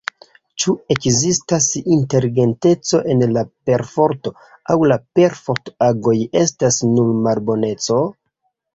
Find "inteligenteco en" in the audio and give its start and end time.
1.97-3.23